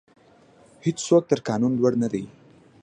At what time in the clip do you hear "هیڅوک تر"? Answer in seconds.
0.85-1.39